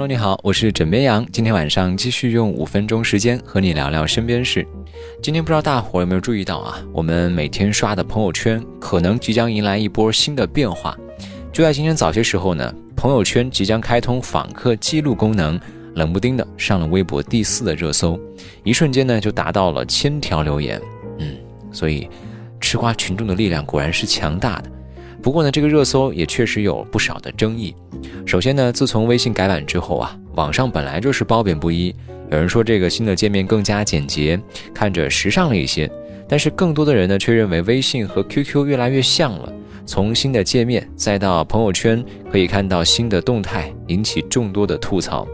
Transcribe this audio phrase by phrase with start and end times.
[0.00, 1.26] Hello，你好，我是枕边羊。
[1.30, 4.66] 今天晚上继续用五分钟时间和你聊聊身边事。
[5.22, 6.82] 今天不知道大伙有没有注意到啊？
[6.90, 10.96] 我们每天刷的朋友圈可能即将迎来一波新的变化。
[11.52, 15.60] 就在今天早些时候呢，朋友圈即将开通访客记录功能，
[15.96, 18.18] 冷不丁的上了微博第四的热搜，
[18.64, 20.80] 一瞬间呢就达到了千条留言。
[21.18, 21.36] 嗯，
[21.70, 22.08] 所以
[22.58, 24.70] 吃瓜群众的力量果然是强大的。
[25.22, 27.74] 不过呢，这个热搜也确实有不少的争议。
[28.26, 31.94] 首先呢，自从微信改版之后啊，网上本来就是褒贬不一。
[32.30, 34.40] 有人说这个新的界面更加简洁，
[34.72, 35.88] 看着时尚了一些；
[36.28, 39.52] 但是更多的人呢，却认为微信和 QQ 越来越像了。
[39.84, 45.26] 从新的界面再到朋友圈可以看到新的动态，引起众多的吐槽。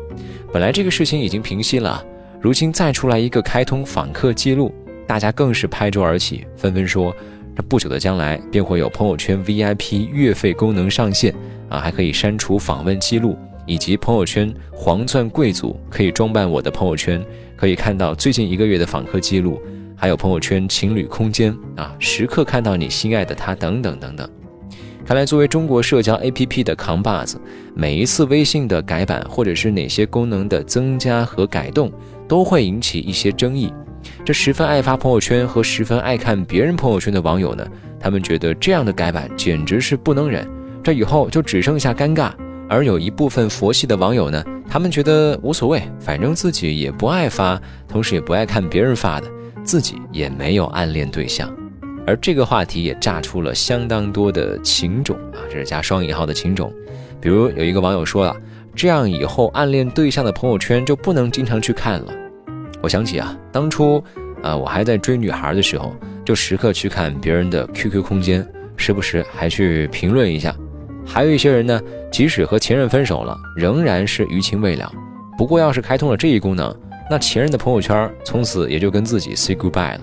[0.53, 2.03] 本来这个事情已经平息了，
[2.41, 4.75] 如今再出来一个开通访客记录，
[5.07, 7.15] 大家更是拍桌而起，纷纷说。
[7.57, 11.35] 这不久的将来便会有朋友圈 VIP 月费功能上线
[11.71, 17.25] 啊，还可以删除访问记录，以及朋友圈黄钻贵族可以装扮我的朋友圈，
[17.57, 19.59] 可以看到最近一个月的访客记录，
[19.97, 24.29] 还有朋友圈情侣空间啊，时刻看到你心爱的他等等等等。
[25.07, 27.41] 看来作为中国社交 APP 的扛把子，
[27.75, 31.91] 每一次微信的改版或者是哪些功能的增加和改动，
[32.29, 33.73] 都会引起一些争议。
[34.25, 37.67] 这十分爱发朋友圈和十分爱看别人朋友圈的网友呢，
[37.99, 40.49] 他们觉得这样的改版简直是不能忍，
[40.83, 42.33] 这以后就只剩下尴尬。
[42.69, 49.29] 而有一部分佛系的网友呢，他们觉得无所谓，反正自己也不爱发，同时也不爱看别人发的，
[49.63, 51.49] 自己也没有暗恋对象。
[52.05, 56.73] 而这个话题也炸出了相当多的情种啊，这是加双引号的情种。
[57.21, 58.37] 比如有一个网友说了，
[58.75, 62.13] 这样以后暗恋对象的朋友圈就不能经常去看了。
[62.87, 64.01] 我想起啊，当初，
[64.45, 65.93] 啊，我还在追女孩的时候，
[66.25, 70.55] 就时刻去看别人的 QQ 空间，时不时还去评论一下。
[71.05, 71.81] 还有一些人呢，
[72.13, 74.89] 即使和前任分手了，仍然是余情未了。
[75.37, 76.73] 不过，要是开通了这一功能，
[77.11, 80.01] 那前任的朋友圈从此也就跟自己 say goodbye 了。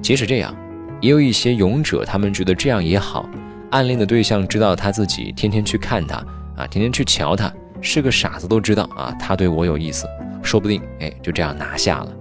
[0.00, 0.56] 即使这样，
[1.02, 3.28] 也有一些勇者，他们觉得这样也好。
[3.70, 6.16] 暗恋的对象知道他自己天天去看他，
[6.56, 7.52] 啊，天天去瞧他，
[7.82, 10.06] 是个傻子都知道啊，他对我有意思。
[10.44, 12.12] 说不定，哎，就这样拿下了。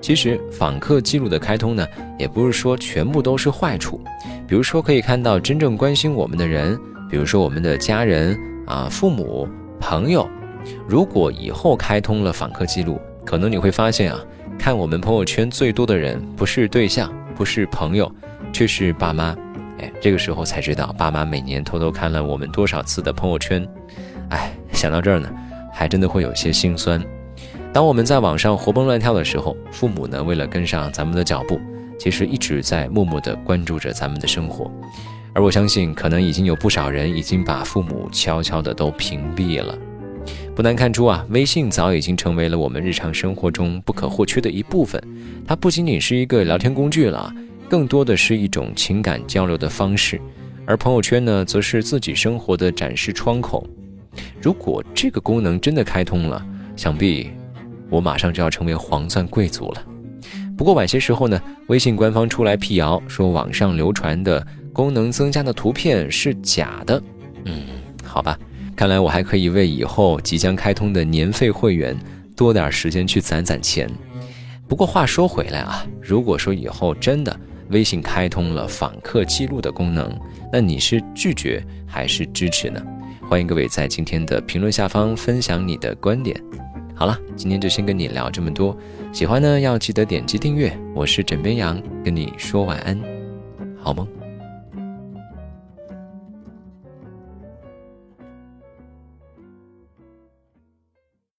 [0.00, 1.86] 其实访客记录的开通呢，
[2.18, 3.98] 也不是说全部都是坏处。
[4.46, 6.78] 比如说，可以看到真正关心我们的人，
[7.10, 9.48] 比如说我们的家人啊、父母、
[9.80, 10.28] 朋友。
[10.86, 14.20] 如果以后开通了访客记录，可能你会发现啊，
[14.58, 18.10] 看我们朋友圈最多的人不是对象，不是朋友，
[18.52, 19.36] 却是爸妈。
[19.78, 23.66] 哎，这个时候才知道，爸妈每年偷偷看了我们多少次的朋友圈。
[24.28, 25.30] 哎，想到这儿呢，
[25.72, 27.02] 还真的会有些心酸。
[27.74, 31.60] 当我们在网上活蹦乱跳的时候，父母呢为了跟上咱们的脚步，
[31.98, 34.70] 其实一直在默默地关注着咱们的生活。
[35.32, 39.76] 而我相信，可能已经有不少人已经把父母悄悄地都屏蔽了。
[40.54, 45.02] 不难看出啊，微信早已经成为了我们日常生活中不可或缺的一部分。
[45.44, 47.34] 它不仅仅是一个聊天工具了，
[47.68, 50.20] 更多的是一种情感交流的方式。
[50.64, 53.66] 而朋友圈呢，则是自己生活的展示窗口。
[54.40, 56.40] 如果这个功能真的开通了，
[56.76, 57.32] 想必。
[57.90, 59.82] 我马上就要成为黄钻贵族了。
[60.56, 67.02] 不过晚些时候呢，微信官方出来辟谣，说网上流传的功能增加的图片是假的。
[67.44, 67.64] 嗯，
[68.04, 68.38] 好吧，
[68.76, 71.96] 看来我还可以为以后即将开通的年费会员
[72.36, 73.90] 多点时间去攒攒钱。
[74.68, 77.38] 不过话说回来啊，如果说以后真的
[77.70, 80.16] 微信开通了访客记录的功能，
[80.52, 82.80] 那你是拒绝还是支持呢？
[83.28, 86.40] 欢迎各位在今天的评论下方分享你的观点。
[86.96, 88.76] 好了，今天就先跟你聊这么多。
[89.12, 90.76] 喜欢呢，要记得点击订阅。
[90.94, 92.98] 我是枕边羊，跟你说晚安，
[93.82, 94.23] 好梦。